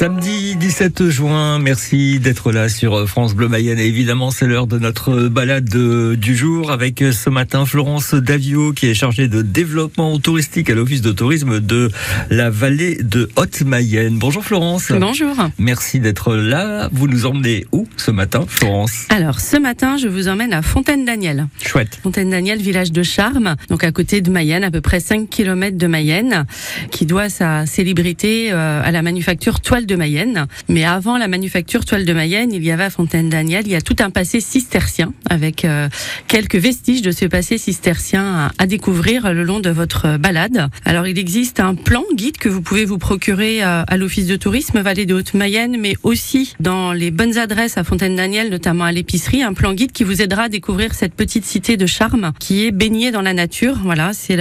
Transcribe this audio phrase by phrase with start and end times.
[0.00, 3.78] Samedi 17 juin, merci d'être là sur France Bleu Mayenne.
[3.78, 5.68] Et évidemment, c'est l'heure de notre balade
[6.16, 11.02] du jour avec ce matin Florence Davio qui est chargée de développement touristique à l'Office
[11.02, 11.90] de tourisme de
[12.30, 14.16] la vallée de Haute-Mayenne.
[14.18, 14.90] Bonjour Florence.
[14.90, 15.36] Bonjour.
[15.58, 16.88] Merci d'être là.
[16.92, 19.04] Vous nous emmenez où ce matin, Florence?
[19.10, 21.46] Alors, ce matin, je vous emmène à Fontaine-Daniel.
[21.62, 22.00] Chouette.
[22.02, 25.86] Fontaine-Daniel, village de charme, donc à côté de Mayenne, à peu près 5 km de
[25.86, 26.46] Mayenne,
[26.90, 30.46] qui doit sa célébrité euh, à la manufacture toile de Mayenne.
[30.68, 33.80] Mais avant la manufacture toile de Mayenne, il y avait à Fontaine-Daniel, il y a
[33.80, 35.88] tout un passé cistercien avec euh,
[36.28, 40.68] quelques vestiges de ce passé cistercien à, découvrir le long de votre balade.
[40.84, 44.36] Alors il existe un plan guide que vous pouvez vous procurer euh, à, l'office de
[44.36, 49.42] tourisme Vallée de Haute-Mayenne, mais aussi dans les bonnes adresses à Fontaine-Daniel, notamment à l'épicerie,
[49.42, 52.70] un plan guide qui vous aidera à découvrir cette petite cité de charme qui est
[52.70, 53.80] baignée dans la nature.
[53.82, 54.38] Voilà, c'est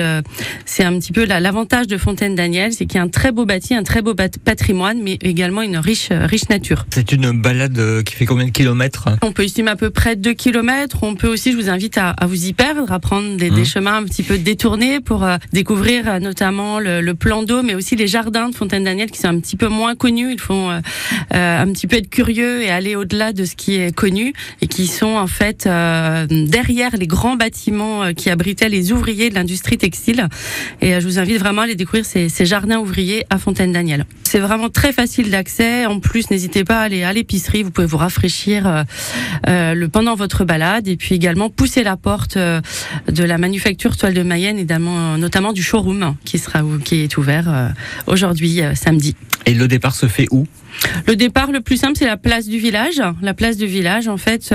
[0.66, 3.74] c'est un petit peu l'avantage de Fontaine-Daniel, c'est qu'il y a un très beau bâti,
[3.74, 6.86] un très beau patrimoine, mais également également une riche, riche nature.
[6.90, 10.18] C'est une balade euh, qui fait combien de kilomètres On peut estimer à peu près
[10.18, 10.98] 2 kilomètres.
[11.02, 13.62] On peut aussi, je vous invite à, à vous y perdre, à prendre des, des,
[13.62, 13.66] mmh.
[13.66, 17.74] chemins un petit peu détournés pour euh, découvrir euh, notamment le, le plan d'eau, mais
[17.74, 20.34] aussi les jardins de Fontaine-Daniel qui sont un petit peu moins connus.
[20.34, 20.70] Il faut
[21.32, 24.88] un petit peu être curieux et aller au-delà de ce qui est connu et qui
[24.88, 25.70] sont en fait
[26.30, 30.28] derrière les grands bâtiments qui abritaient les ouvriers de l'industrie textile.
[30.82, 34.06] Et je vous invite vraiment à aller découvrir ces, ces jardins ouvriers à Fontaine-Daniel.
[34.24, 35.86] C'est vraiment très facile d'accès.
[35.86, 37.64] En plus, n'hésitez pas à aller à l'épicerie.
[37.64, 38.84] Vous pouvez vous rafraîchir euh,
[39.48, 42.62] euh, pendant votre balade et puis également pousser la porte euh,
[43.12, 47.74] de la manufacture Toile de Mayenne, notamment, notamment du showroom qui sera qui est ouvert
[48.08, 49.16] aujourd'hui samedi.
[49.50, 50.46] Et le départ se fait où?
[51.08, 53.02] Le départ le plus simple, c'est la place du village.
[53.24, 54.54] La place du village, en fait,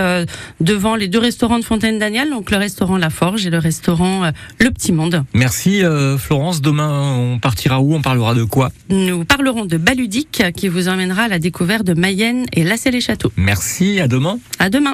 [0.61, 4.71] devant les deux restaurants de Fontaine-Daniel, donc le restaurant La Forge et le restaurant Le
[4.71, 5.25] Petit Monde.
[5.35, 5.83] Merci
[6.17, 6.63] Florence.
[6.63, 7.93] Demain, on partira où?
[7.93, 8.71] On parlera de quoi?
[8.89, 13.33] Nous parlerons de Baludique, qui vous emmènera à la découverte de Mayenne et Lassay-les-Châteaux.
[13.37, 14.39] Merci, à demain.
[14.61, 14.93] À demain.